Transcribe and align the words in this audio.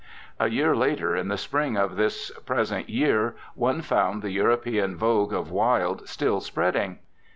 A 0.39 0.49
year 0.49 0.75
later, 0.75 1.15
in 1.15 1.27
the 1.27 1.37
spring 1.37 1.77
of 1.77 1.95
this 1.95 2.31
pres 2.47 2.71
ent 2.71 2.89
year, 2.89 3.35
one 3.53 3.81
found 3.83 4.23
the 4.23 4.31
European 4.31 4.97
vogue 4.97 5.31
of 5.31 5.51
Wilde 5.51 6.09
still 6.09 6.41
spreading. 6.41 6.97